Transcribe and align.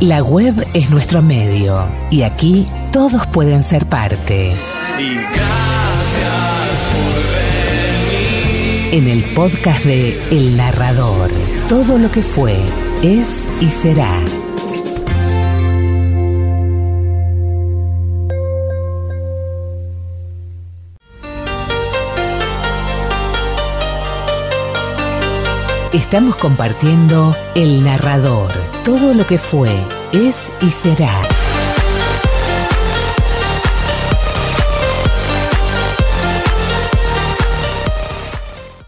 La 0.00 0.22
web 0.22 0.54
es 0.74 0.90
nuestro 0.90 1.22
medio 1.22 1.86
y 2.10 2.22
aquí 2.22 2.66
todos 2.90 3.26
pueden 3.28 3.62
ser 3.62 3.86
parte. 3.86 4.52
Y 4.98 5.14
gracias 5.14 5.34
por 6.92 7.14
venir. 8.12 8.94
En 8.94 9.08
el 9.08 9.24
podcast 9.34 9.84
de 9.84 10.20
El 10.30 10.56
Narrador, 10.56 11.30
todo 11.68 11.98
lo 11.98 12.10
que 12.10 12.22
fue, 12.22 12.58
es 13.02 13.48
y 13.60 13.68
será. 13.68 14.20
Estamos 25.94 26.34
compartiendo 26.34 27.36
El 27.54 27.84
Narrador, 27.84 28.50
todo 28.82 29.14
lo 29.14 29.24
que 29.28 29.38
fue, 29.38 29.70
es 30.12 30.52
y 30.60 30.68
será. 30.68 31.22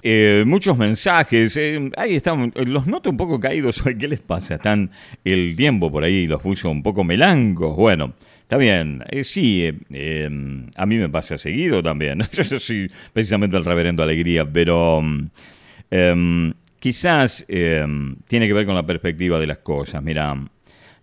Eh, 0.03 0.43
muchos 0.49 0.77
mensajes, 0.77 1.57
eh, 1.57 1.93
ahí 1.97 2.17
están, 2.17 2.53
los 2.57 2.89
noto 2.89 3.09
un 3.09 3.17
poco 3.17 3.39
caídos. 3.39 3.81
Hoy, 3.87 3.97
¿qué 3.97 4.09
les 4.09 4.19
pasa? 4.19 4.57
Están 4.57 4.91
el 5.25 5.55
tiempo 5.55 5.93
por 5.93 6.03
ahí, 6.03 6.27
los 6.27 6.43
puso 6.43 6.69
un 6.71 6.83
poco 6.83 7.05
melancos, 7.05 7.77
bueno, 7.77 8.15
está 8.41 8.57
bien, 8.57 9.05
eh, 9.11 9.23
sí, 9.23 9.65
a 9.69 10.87
mí 10.87 10.97
me 10.97 11.09
pasa 11.09 11.39
seguido 11.39 11.85
también, 11.85 12.25
yo 12.33 12.59
soy 12.59 12.91
precisamente 13.13 13.57
el 13.57 13.65
reverendo 13.65 14.03
alegría, 14.03 14.45
pero 14.45 15.01
mm, 15.01 15.31
em, 15.93 16.53
quizás 16.87 17.45
em, 17.49 18.15
tiene 18.29 18.47
que 18.47 18.53
ver 18.53 18.65
con 18.65 18.77
la 18.77 18.87
perspectiva 18.87 19.41
de 19.41 19.49
las 19.49 19.59
cosas, 19.59 20.01
mira, 20.05 20.37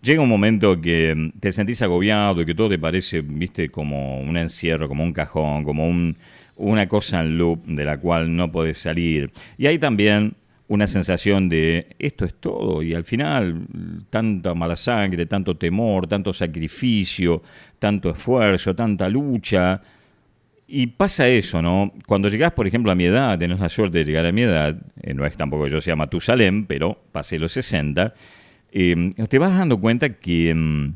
llega 0.02 0.22
un 0.22 0.30
momento 0.30 0.80
que 0.80 1.14
mm, 1.14 1.40
te 1.42 1.52
sentís 1.52 1.82
agobiado 1.82 2.42
y 2.42 2.46
que 2.46 2.56
todo 2.56 2.70
te 2.70 2.80
parece, 2.80 3.20
viste, 3.20 3.68
como 3.68 4.22
un 4.22 4.38
encierro, 4.38 4.88
como 4.88 5.04
un 5.04 5.12
cajón, 5.12 5.66
como 5.66 5.86
un, 5.86 6.16
una 6.56 6.88
cosa 6.88 7.20
en 7.20 7.38
loop 7.38 7.66
de 7.66 7.84
la 7.84 8.00
cual 8.00 8.34
no 8.34 8.50
podés 8.50 8.78
salir. 8.78 9.30
Y 9.58 9.66
hay 9.68 9.78
también 9.78 10.36
una 10.70 10.88
sensación 10.88 11.50
de 11.50 11.88
esto 12.00 12.24
es 12.24 12.36
todo 12.36 12.82
y 12.82 12.94
al 12.94 13.04
final 13.04 13.68
tanta 14.10 14.54
mala 14.54 14.78
sangre, 14.78 15.26
tanto 15.26 15.58
temor, 15.58 16.08
tanto 16.08 16.32
sacrificio, 16.32 17.44
tanto 17.78 18.12
esfuerzo, 18.12 18.74
tanta 18.74 19.10
lucha. 19.10 19.82
Y 20.66 20.88
pasa 20.88 21.28
eso, 21.28 21.62
¿no? 21.62 21.92
Cuando 22.08 22.30
llegás, 22.30 22.54
por 22.54 22.66
ejemplo, 22.68 22.90
a 22.90 22.96
mi 22.96 23.04
edad, 23.04 23.38
tenés 23.38 23.60
la 23.60 23.68
suerte 23.68 23.98
de 23.98 24.06
llegar 24.06 24.26
a 24.26 24.32
mi 24.32 24.44
edad, 24.44 24.78
eh, 25.04 25.14
no 25.14 25.26
es 25.26 25.38
tampoco 25.38 25.66
que 25.66 25.72
yo 25.72 25.82
sea 25.82 25.96
Matusalén, 25.96 26.66
pero 26.66 26.98
pasé 27.12 27.38
los 27.38 27.52
60, 27.52 28.14
eh, 28.72 29.12
te 29.30 29.38
vas 29.38 29.56
dando 29.56 29.80
cuenta 29.80 30.14
que 30.14 30.54
mm, 30.56 30.96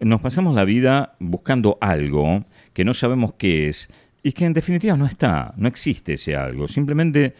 nos 0.00 0.20
pasamos 0.20 0.54
la 0.54 0.64
vida 0.64 1.16
buscando 1.18 1.78
algo 1.80 2.44
que 2.72 2.84
no 2.84 2.94
sabemos 2.94 3.34
qué 3.34 3.66
es 3.66 3.88
y 4.22 4.32
que 4.32 4.44
en 4.44 4.52
definitiva 4.52 4.96
no 4.96 5.06
está, 5.06 5.54
no 5.56 5.68
existe 5.68 6.14
ese 6.14 6.36
algo. 6.36 6.68
Simplemente 6.68 7.34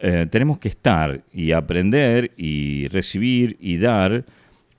eh, 0.00 0.26
tenemos 0.30 0.58
que 0.58 0.68
estar 0.68 1.22
y 1.32 1.52
aprender 1.52 2.32
y 2.36 2.88
recibir 2.88 3.56
y 3.60 3.76
dar 3.76 4.24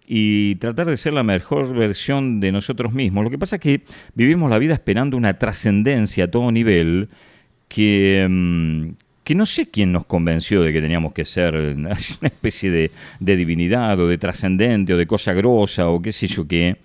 y 0.05 0.55
tratar 0.55 0.87
de 0.87 0.97
ser 0.97 1.13
la 1.13 1.23
mejor 1.23 1.73
versión 1.73 2.41
de 2.41 2.51
nosotros 2.51 2.91
mismos. 2.91 3.23
Lo 3.23 3.29
que 3.29 3.37
pasa 3.37 3.55
es 3.55 3.61
que 3.61 3.83
vivimos 4.13 4.49
la 4.49 4.59
vida 4.59 4.73
esperando 4.73 5.15
una 5.15 5.37
trascendencia 5.37 6.25
a 6.25 6.27
todo 6.31 6.51
nivel 6.51 7.07
que, 7.69 8.27
mm, 8.29 8.89
que 9.31 9.35
no 9.35 9.45
sé 9.45 9.69
quién 9.69 9.93
nos 9.93 10.03
convenció 10.03 10.61
de 10.61 10.73
que 10.73 10.81
teníamos 10.81 11.13
que 11.13 11.23
ser 11.23 11.55
una 11.77 11.93
especie 11.93 12.69
de, 12.69 12.91
de 13.21 13.37
divinidad 13.37 13.97
o 13.97 14.09
de 14.09 14.17
trascendente 14.17 14.93
o 14.93 14.97
de 14.97 15.07
cosa 15.07 15.31
grosa 15.31 15.87
o 15.87 16.01
qué 16.01 16.11
sé 16.11 16.27
yo 16.27 16.45
qué. 16.45 16.75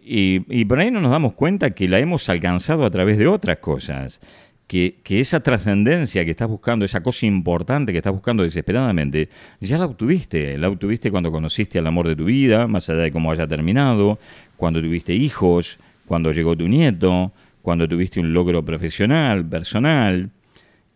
Y, 0.00 0.44
y 0.48 0.66
por 0.66 0.78
ahí 0.78 0.92
no 0.92 1.00
nos 1.00 1.10
damos 1.10 1.32
cuenta 1.32 1.70
que 1.70 1.88
la 1.88 1.98
hemos 1.98 2.28
alcanzado 2.28 2.84
a 2.84 2.90
través 2.90 3.18
de 3.18 3.26
otras 3.26 3.58
cosas. 3.58 4.20
Que, 4.68 5.00
que 5.02 5.18
esa 5.18 5.40
trascendencia 5.40 6.24
que 6.24 6.30
estás 6.30 6.46
buscando, 6.46 6.84
esa 6.84 7.02
cosa 7.02 7.26
importante 7.26 7.90
que 7.90 7.98
estás 7.98 8.12
buscando 8.12 8.44
desesperadamente, 8.44 9.28
ya 9.60 9.76
la 9.76 9.86
obtuviste. 9.86 10.56
La 10.56 10.68
obtuviste 10.68 11.10
cuando 11.10 11.32
conociste 11.32 11.80
al 11.80 11.88
amor 11.88 12.06
de 12.06 12.14
tu 12.14 12.26
vida, 12.26 12.68
más 12.68 12.88
allá 12.88 13.00
de 13.00 13.10
cómo 13.10 13.32
haya 13.32 13.48
terminado, 13.48 14.20
cuando 14.56 14.80
tuviste 14.80 15.12
hijos, 15.12 15.80
cuando 16.06 16.30
llegó 16.30 16.56
tu 16.56 16.68
nieto, 16.68 17.32
cuando 17.62 17.88
tuviste 17.88 18.20
un 18.20 18.32
logro 18.32 18.64
profesional, 18.64 19.44
personal. 19.44 20.30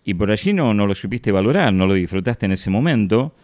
Y 0.09 0.15
por 0.15 0.31
allí 0.31 0.55
no, 0.55 0.73
no 0.73 0.87
lo 0.87 0.95
supiste 0.95 1.31
valorar, 1.31 1.71
no 1.71 1.87
lo 1.87 1.93
disfrutaste 1.93 2.47
en 2.47 2.53
ese 2.53 2.71
momento. 2.71 3.35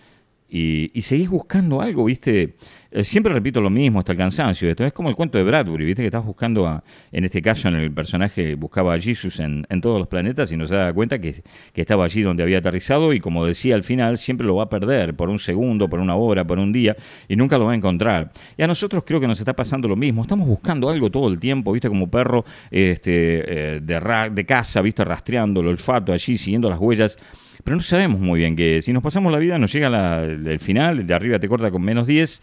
Y, 0.49 1.01
seguís 1.01 1.29
buscando 1.29 1.81
algo, 1.81 2.05
¿viste? 2.05 2.55
Eh, 2.93 3.03
siempre 3.03 3.33
repito 3.33 3.61
lo 3.61 3.71
mismo 3.71 3.99
hasta 3.99 4.13
el 4.13 4.19
cansancio. 4.19 4.69
Esto 4.69 4.85
es 4.85 4.93
como 4.93 5.09
el 5.09 5.17
cuento 5.17 5.37
de 5.37 5.43
Bradbury, 5.43 5.85
¿viste? 5.85 6.03
Que 6.03 6.07
estás 6.07 6.25
buscando, 6.25 6.69
a, 6.69 6.85
en 7.11 7.25
este 7.25 7.43
caso, 7.43 7.67
en 7.67 7.75
el 7.75 7.91
personaje 7.93 8.55
buscaba 8.55 8.95
a 8.95 9.01
Jesus 9.01 9.41
en, 9.41 9.67
todos 9.81 9.99
los 9.99 10.07
planetas 10.07 10.53
y 10.53 10.57
no 10.57 10.67
se 10.67 10.77
da 10.77 10.93
cuenta 10.93 11.21
que, 11.21 11.43
que 11.73 11.81
estaba 11.81 12.05
allí 12.05 12.23
donde 12.23 12.45
había 12.45 12.59
aterrizado 12.59 13.13
y, 13.13 13.19
como 13.19 13.45
decía 13.45 13.75
al 13.75 13.83
final, 13.83 14.17
siempre 14.17 14.47
lo 14.47 14.55
va 14.55 14.65
a 14.65 14.69
perder 14.69 15.17
por 15.17 15.29
un 15.29 15.41
segundo, 15.41 15.89
por 15.89 15.99
una 15.99 16.15
hora, 16.15 16.47
por 16.47 16.59
un 16.61 16.73
día 16.73 16.95
y 17.27 17.35
nunca 17.35 17.59
lo 17.59 17.65
va 17.65 17.73
a 17.73 17.77
encontrar. 17.77 18.31
Y 18.57 18.63
a 18.63 18.69
nosotros 18.69 19.03
creo 19.05 19.19
que 19.21 19.27
nos 19.27 19.41
está 19.41 19.57
pasando 19.57 19.89
lo 19.89 19.97
mismo. 19.97 20.23
Estamos 20.23 20.47
buscando 20.47 20.89
algo 20.89 21.11
todo 21.11 21.29
el 21.29 21.41
tiempo, 21.41 21.73
¿viste? 21.73 21.89
Como 21.89 22.09
perro 22.09 22.45
este, 22.71 23.75
eh, 23.77 23.81
de, 23.81 23.99
ra- 23.99 24.31
de 24.31 24.45
casa, 24.47 24.83
¿viste? 24.83 25.05
Rastreando 25.05 25.63
el 25.63 25.67
olfato 25.69 26.13
allí, 26.13 26.39
siguiendo 26.39 26.71
las 26.71 26.79
huellas 26.79 27.19
pero 27.63 27.77
no 27.79 27.83
sabemos 27.83 28.21
muy 28.21 28.41
bien 28.41 28.57
qué 28.57 28.77
es. 28.77 28.85
Si 28.85 28.93
nos 28.93 29.03
pasamos 29.03 29.33
la 29.33 29.39
vida, 29.39 29.57
nos 29.59 29.73
llega 29.73 29.89
la- 29.89 30.34
el 30.35 30.59
final, 30.59 31.01
el 31.01 31.07
de 31.07 31.15
arriba 31.15 31.39
te 31.39 31.49
corta 31.49 31.71
con 31.71 31.83
menos 31.83 32.07
10 32.07 32.43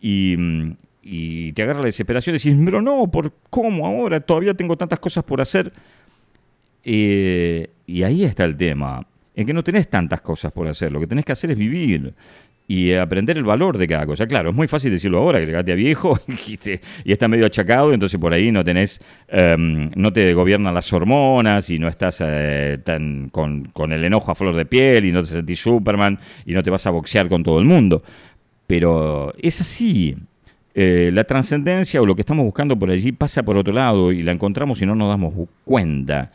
y, 0.00 0.36
mm, 0.38 0.72
y 1.02 1.52
te 1.52 1.62
agarra 1.62 1.80
la 1.80 1.86
desesperación 1.86 2.34
y 2.34 2.38
decís, 2.38 2.54
pero 2.64 2.82
no, 2.82 3.10
¿por 3.10 3.32
cómo 3.48 3.86
ahora? 3.86 4.20
Todavía 4.20 4.54
tengo 4.54 4.76
tantas 4.76 5.00
cosas 5.00 5.24
por 5.24 5.40
hacer. 5.40 5.72
Eh, 6.84 7.70
y 7.86 8.02
ahí 8.02 8.24
está 8.24 8.44
el 8.44 8.56
tema, 8.56 9.06
en 9.34 9.46
que 9.46 9.52
no 9.52 9.62
tenés 9.62 9.88
tantas 9.88 10.20
cosas 10.20 10.52
por 10.52 10.66
hacer, 10.66 10.90
lo 10.92 11.00
que 11.00 11.06
tenés 11.06 11.24
que 11.24 11.32
hacer 11.32 11.50
es 11.50 11.58
vivir 11.58 12.14
y 12.70 12.92
aprender 12.92 13.36
el 13.36 13.42
valor 13.42 13.78
de 13.78 13.88
cada 13.88 14.06
cosa. 14.06 14.28
Claro, 14.28 14.50
es 14.50 14.54
muy 14.54 14.68
fácil 14.68 14.92
decirlo 14.92 15.18
ahora, 15.18 15.40
que 15.40 15.46
llegaste 15.46 15.72
a 15.72 15.74
viejo 15.74 16.16
y, 16.46 16.56
te- 16.56 16.80
está 17.04 17.26
medio 17.26 17.44
achacado, 17.46 17.92
entonces 17.92 18.20
por 18.20 18.32
ahí 18.32 18.52
no 18.52 18.62
tenés, 18.62 19.00
em, 19.26 19.90
no 19.96 20.12
te 20.12 20.32
gobiernan 20.34 20.72
las 20.72 20.92
hormonas 20.92 21.68
y 21.68 21.80
no 21.80 21.88
estás 21.88 22.22
eh, 22.24 22.78
con, 23.32 23.64
con 23.72 23.90
el 23.90 24.04
enojo 24.04 24.30
a 24.30 24.36
flor 24.36 24.54
de 24.54 24.66
piel 24.66 25.04
y 25.04 25.10
no 25.10 25.20
te 25.22 25.30
sentís 25.30 25.58
Superman 25.58 26.20
y 26.46 26.52
no 26.52 26.62
te 26.62 26.70
vas 26.70 26.86
a 26.86 26.90
boxear 26.90 27.28
con 27.28 27.42
todo 27.42 27.58
el 27.58 27.64
mundo. 27.64 28.04
Pero 28.68 29.34
es 29.42 29.60
así. 29.60 30.14
Eh, 30.72 31.10
la 31.12 31.24
trascendencia 31.24 32.00
o 32.00 32.06
lo 32.06 32.14
que 32.14 32.20
estamos 32.20 32.44
buscando 32.44 32.78
por 32.78 32.88
allí 32.92 33.10
pasa 33.10 33.42
por 33.42 33.58
otro 33.58 33.72
lado 33.72 34.12
y 34.12 34.22
la 34.22 34.30
encontramos 34.30 34.80
y 34.80 34.86
no 34.86 34.94
nos 34.94 35.08
damos 35.08 35.34
cuenta. 35.64 36.30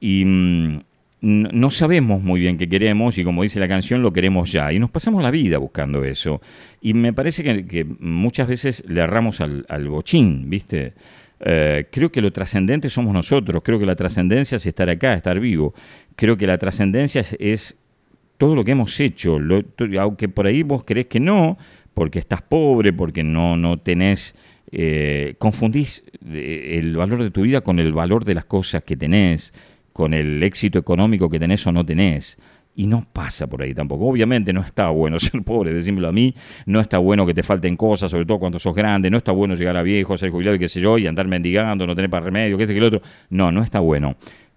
Y 0.00 0.24
mm, 0.24 0.80
no 1.26 1.70
sabemos 1.70 2.22
muy 2.22 2.40
bien 2.40 2.56
qué 2.56 2.68
queremos 2.68 3.18
y 3.18 3.24
como 3.24 3.42
dice 3.42 3.58
la 3.58 3.68
canción, 3.68 4.02
lo 4.02 4.12
queremos 4.12 4.52
ya. 4.52 4.72
Y 4.72 4.78
nos 4.78 4.90
pasamos 4.90 5.22
la 5.22 5.30
vida 5.30 5.58
buscando 5.58 6.04
eso. 6.04 6.40
Y 6.80 6.94
me 6.94 7.12
parece 7.12 7.42
que, 7.42 7.84
muchas 7.84 8.46
veces 8.46 8.84
le 8.86 9.00
erramos 9.00 9.40
al, 9.40 9.66
al 9.68 9.88
bochín, 9.88 10.48
¿viste? 10.48 10.94
Eh, 11.40 11.86
creo 11.90 12.10
que 12.10 12.20
lo 12.20 12.32
trascendente 12.32 12.88
somos 12.88 13.12
nosotros. 13.12 13.62
Creo 13.64 13.78
que 13.78 13.86
la 13.86 13.96
trascendencia 13.96 14.56
es 14.56 14.66
estar 14.66 14.88
acá, 14.88 15.14
estar 15.14 15.40
vivo. 15.40 15.74
Creo 16.14 16.36
que 16.36 16.46
la 16.46 16.58
trascendencia 16.58 17.22
es, 17.38 17.76
todo 18.38 18.54
lo 18.54 18.64
que 18.64 18.72
hemos 18.72 18.98
hecho, 19.00 19.38
aunque 19.98 20.28
por 20.28 20.46
ahí 20.46 20.62
vos 20.62 20.84
crees 20.84 21.06
que 21.06 21.20
no, 21.20 21.56
porque 21.94 22.18
estás 22.18 22.42
pobre, 22.42 22.92
porque 22.92 23.22
no, 23.22 23.56
no 23.56 23.78
tenés, 23.78 24.34
eh, 24.70 25.34
confundís 25.38 26.04
eh, 26.26 26.78
el 26.78 26.96
valor 26.96 27.22
de 27.22 27.30
tu 27.30 27.42
vida 27.42 27.62
con 27.62 27.78
el 27.78 27.92
valor 27.92 28.24
de 28.24 28.34
las 28.34 28.44
cosas 28.44 28.82
que 28.82 28.96
tenés, 28.96 29.54
con 29.96 30.12
el 30.12 30.42
éxito 30.42 30.78
económico 30.78 31.30
que 31.30 31.38
tenés 31.38 31.66
o 31.66 31.72
no 31.72 31.84
tenés. 31.84 32.36
Y 32.74 32.86
no 32.86 33.06
pasa 33.10 33.46
por 33.46 33.62
ahí 33.62 33.72
tampoco. 33.72 34.06
Obviamente 34.06 34.52
no 34.52 34.60
está 34.60 34.90
bueno 34.90 35.18
ser 35.20 35.42
pobre, 35.42 35.72
decímelo 35.72 36.08
a 36.08 36.12
mí. 36.12 36.34
No 36.66 36.80
está 36.80 36.98
bueno 36.98 37.24
que 37.24 37.32
te 37.32 37.42
falten 37.42 37.78
cosas, 37.78 38.10
sobre 38.10 38.26
todo 38.26 38.38
cuando 38.38 38.58
sos 38.58 38.74
grande. 38.74 39.10
No 39.10 39.16
está 39.16 39.32
bueno 39.32 39.54
llegar 39.54 39.74
a 39.78 39.82
viejo, 39.82 40.18
ser 40.18 40.28
jubilado 40.28 40.56
y 40.56 40.58
qué 40.58 40.68
sé 40.68 40.82
yo, 40.82 40.98
y 40.98 41.06
andar 41.06 41.26
mendigando, 41.26 41.86
no 41.86 41.94
tener 41.94 42.10
para 42.10 42.26
remedio, 42.26 42.58
que 42.58 42.64
este 42.64 42.74
que 42.74 42.78
el 42.78 42.84
otro. 42.84 43.00
No, 43.30 43.50
no 43.50 43.62
está 43.62 43.80
bueno. 43.80 44.16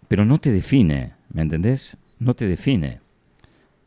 Pero 0.09 0.25
no 0.25 0.39
te 0.39 0.51
define, 0.51 1.13
¿me 1.31 1.41
entendés? 1.41 1.95
No 2.19 2.33
te 2.33 2.45
define 2.45 2.99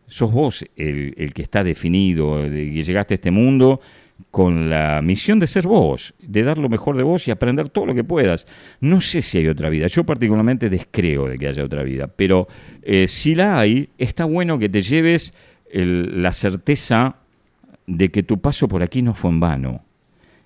sos 0.07 0.31
vos 0.31 0.67
el, 0.77 1.15
el 1.17 1.33
que 1.33 1.43
está 1.43 1.65
definido, 1.65 2.43
de 2.43 2.71
que 2.71 2.83
llegaste 2.83 3.15
a 3.15 3.17
este 3.17 3.31
mundo 3.31 3.81
con 4.31 4.71
la 4.71 5.01
misión 5.03 5.39
de 5.39 5.47
ser 5.47 5.67
vos, 5.67 6.15
de 6.21 6.43
dar 6.43 6.59
lo 6.59 6.69
mejor 6.69 6.97
de 6.97 7.03
vos 7.03 7.27
y 7.27 7.31
aprender 7.31 7.69
todo 7.69 7.87
lo 7.87 7.95
que 7.95 8.05
puedas. 8.05 8.47
No 8.81 9.01
sé 9.01 9.23
si 9.23 9.39
hay 9.39 9.49
otra 9.49 9.69
vida, 9.69 9.87
yo 9.87 10.05
particularmente 10.05 10.71
descreo 10.71 11.29
de 11.29 11.39
que 11.39 11.49
haya 11.49 11.65
otra 11.65 11.83
vida, 11.83 12.07
pero 12.09 12.47
eh, 12.83 13.07
si 13.09 13.35
la 13.35 13.59
hay, 13.59 13.91
está 13.99 14.25
bueno 14.25 14.59
que 14.59 14.69
te 14.69 14.83
lleves 14.83 15.35
la 15.73 16.33
certeza 16.33 17.17
de 17.87 18.11
que 18.11 18.23
tu 18.23 18.41
paso 18.41 18.69
por 18.69 18.83
aquí 18.83 19.03
no 19.03 19.15
fue 19.15 19.31
en 19.31 19.41
vano. 19.41 19.85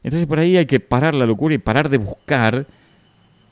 Entonces 0.02 0.26
por 0.26 0.38
ahí 0.38 0.56
hay 0.56 0.66
que 0.66 0.80
parar 0.80 1.14
la 1.14 1.26
locura 1.26 1.54
y 1.54 1.58
parar 1.58 1.88
de 1.88 1.98
buscar 1.98 2.66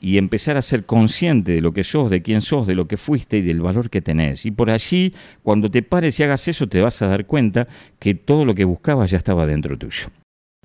y 0.05 0.19
empezar 0.19 0.55
a 0.55 0.61
ser 0.61 0.85
consciente 0.85 1.53
de 1.53 1.61
lo 1.61 1.73
que 1.73 1.83
sos, 1.83 2.11
de 2.11 2.21
quién 2.21 2.41
sos, 2.41 2.67
de 2.67 2.75
lo 2.75 2.87
que 2.87 2.95
fuiste 2.95 3.37
y 3.37 3.41
del 3.41 3.59
valor 3.59 3.89
que 3.89 4.03
tenés. 4.03 4.45
Y 4.45 4.51
por 4.51 4.69
allí, 4.69 5.15
cuando 5.41 5.71
te 5.71 5.81
pares 5.81 6.19
y 6.19 6.23
hagas 6.23 6.47
eso, 6.47 6.67
te 6.67 6.79
vas 6.79 7.01
a 7.01 7.07
dar 7.07 7.25
cuenta 7.25 7.67
que 7.97 8.13
todo 8.13 8.45
lo 8.45 8.53
que 8.53 8.65
buscabas 8.65 9.09
ya 9.09 9.17
estaba 9.17 9.47
dentro 9.47 9.79
tuyo. 9.79 10.09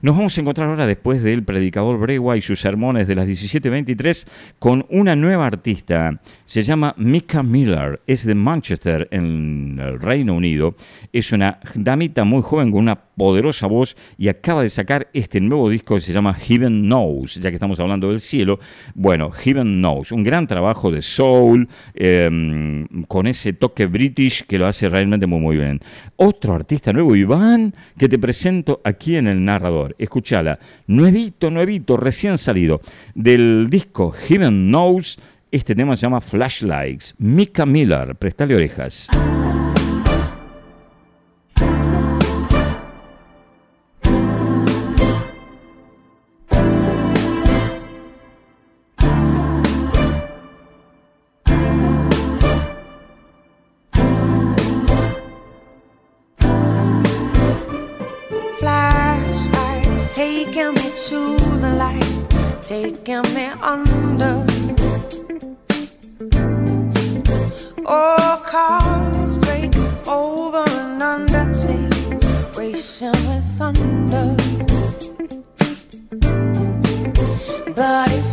Nos 0.03 0.17
vamos 0.17 0.37
a 0.37 0.41
encontrar 0.41 0.69
ahora 0.69 0.87
después 0.87 1.23
del 1.23 1.43
predicador 1.43 1.99
Bregua 1.99 2.37
y 2.37 2.43
sus 2.43 2.61
sermones 2.61 3.07
de 3.07 3.15
las 3.15 3.29
17.23 3.29 4.27
con 4.59 4.87
una 4.89 5.17
nueva 5.17 5.47
artista. 5.47 6.21
Se 6.47 6.63
llama 6.63 6.95
Mika 6.97 7.43
Miller, 7.43 8.01
es 8.07 8.25
de 8.25 8.35
Manchester 8.35 9.09
en 9.11 9.79
el 9.79 10.01
Reino 10.01 10.35
Unido. 10.35 10.75
Es 11.13 11.33
una 11.33 11.61
damita 11.75 12.25
muy 12.25 12.41
joven 12.43 12.71
con 12.71 12.81
una 12.81 12.99
poderosa 13.21 13.67
voz 13.67 13.99
y 14.17 14.29
acaba 14.29 14.63
de 14.63 14.71
sacar 14.71 15.11
este 15.13 15.43
nuevo 15.43 15.69
disco 15.69 15.95
que 15.95 16.01
se 16.01 16.15
llama 16.15 16.33
Heaven 16.33 16.85
Knows, 16.85 17.35
ya 17.35 17.51
que 17.51 17.57
estamos 17.57 17.79
hablando 17.79 18.09
del 18.09 18.19
cielo. 18.19 18.59
Bueno, 18.95 19.31
Heaven 19.31 19.83
Knows, 19.83 20.11
un 20.11 20.23
gran 20.23 20.47
trabajo 20.47 20.91
de 20.91 21.03
soul 21.03 21.69
em, 21.93 22.87
con 23.09 23.27
ese 23.27 23.53
toque 23.53 23.85
british 23.85 24.45
que 24.47 24.57
lo 24.57 24.67
hace 24.67 24.89
realmente 24.89 25.27
muy 25.27 25.39
muy 25.39 25.59
bien. 25.59 25.81
Otro 26.17 26.55
artista 26.55 26.95
nuevo, 26.95 27.15
Iván, 27.15 27.75
que 27.99 28.09
te 28.09 28.19
presento 28.19 28.81
aquí 28.85 29.17
en 29.17 29.27
el 29.27 29.45
narrador. 29.45 29.95
Escúchala, 29.99 30.59
nuevito, 30.87 31.51
nuevito, 31.51 31.99
recién 31.99 32.39
salido 32.39 32.81
del 33.15 33.67
disco 33.69 34.13
Heaven 34.13 34.69
Knows. 34.69 35.19
Este 35.51 35.75
tema 35.75 35.95
se 35.95 36.07
llama 36.07 36.23
Flashlights. 36.23 37.17
Mika 37.19 37.67
Miller, 37.67 38.15
prestale 38.15 38.55
orejas. 38.55 39.11
Taking 60.21 60.75
me 60.75 60.89
to 61.09 61.39
the 61.63 61.73
light, 61.83 62.27
taking 62.63 63.23
me 63.35 63.47
under. 63.73 64.45
Oh, 67.87 68.43
cars 68.45 69.39
break 69.39 69.75
over 70.07 70.65
and 70.69 71.03
under, 71.03 71.47
take 71.65 72.55
racing 72.55 73.21
with 73.29 73.47
thunder. 73.57 74.37
But 77.75 78.13
it 78.13 78.30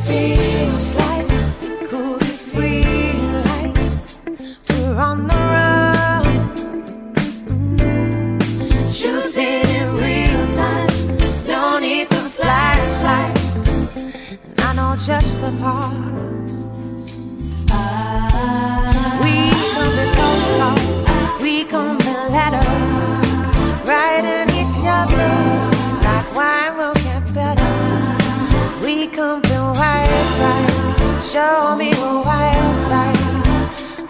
show 31.38 31.76
me 31.78 31.90
the 31.94 32.14
wild 32.28 32.76
side. 32.88 33.26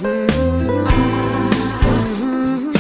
Mm 0.06 0.28
-hmm. 0.28 0.88
Mm 1.92 2.14
-hmm. 2.20 2.72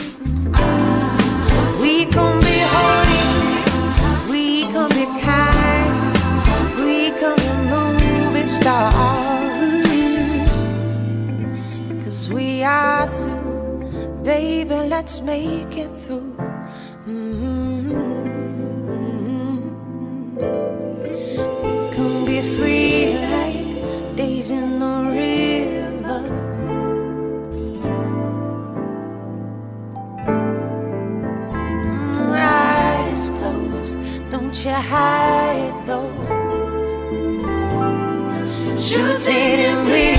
We 1.81 1.93
come 2.15 2.37
be 2.45 2.57
holy, 2.73 3.25
we 4.31 4.43
come 4.73 4.91
be 4.97 5.05
kind, 5.27 5.95
we 6.79 6.97
come 7.19 7.41
to 7.45 7.53
movie. 7.71 8.47
Cause 12.03 12.21
we 12.37 12.47
are 12.79 13.05
two, 13.21 13.41
baby, 14.29 14.77
let's 14.93 15.15
make 15.33 15.73
it 15.83 15.91
through. 16.03 16.31
Mm-hmm. 17.07 17.55
We 17.55 17.56
days 24.37 24.51
in 24.51 24.79
the 24.79 24.95
river. 25.19 26.21
Mm, 31.47 32.37
Eyes 32.37 33.29
closed, 33.37 33.95
don't 34.29 34.55
you 34.65 34.77
hide 34.93 35.75
those. 35.87 36.27
Shooting 38.79 39.59
in 39.69 39.77
real 39.87 40.16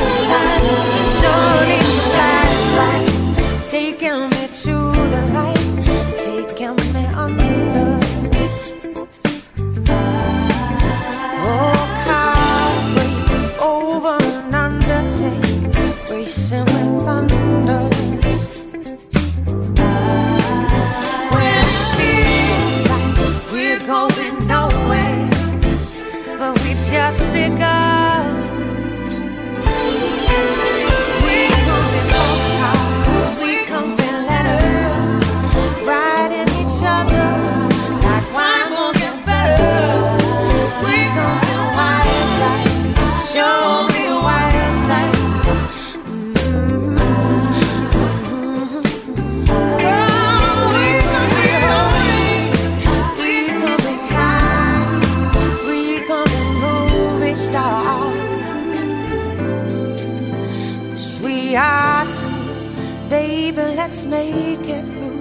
we 27.10 27.48
just 27.56 27.77
baby, 63.08 63.62
let's 63.76 64.04
make 64.04 64.68
it 64.68 64.84
through. 64.84 65.18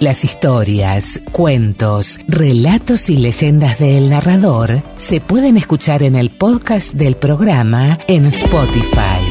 Las 0.00 0.24
historias, 0.24 1.22
cuentos, 1.30 2.18
relatos 2.26 3.10
y 3.10 3.18
leyendas 3.18 3.78
del 3.78 4.08
narrador 4.08 4.82
se 4.96 5.20
pueden 5.20 5.58
escuchar 5.58 6.02
en 6.02 6.16
el 6.16 6.30
podcast 6.30 6.94
del 6.94 7.16
programa 7.16 7.98
en 8.08 8.24
Spotify. 8.24 9.29